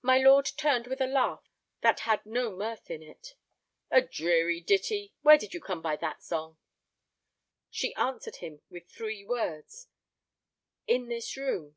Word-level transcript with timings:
My 0.00 0.18
lord 0.18 0.48
turned 0.56 0.86
with 0.86 1.00
a 1.00 1.08
laugh 1.08 1.42
that 1.80 1.98
had 2.06 2.24
no 2.24 2.52
mirth 2.54 2.88
in 2.88 3.02
it. 3.02 3.34
"A 3.90 4.00
dreary 4.00 4.60
ditty. 4.60 5.12
Where 5.22 5.36
did 5.36 5.54
you 5.54 5.60
come 5.60 5.82
by 5.82 5.96
the 5.96 6.14
song?" 6.20 6.58
She 7.68 7.92
answered 7.96 8.36
him 8.36 8.62
with 8.70 8.86
three 8.88 9.24
words. 9.24 9.88
"In 10.86 11.08
this 11.08 11.36
room." 11.36 11.74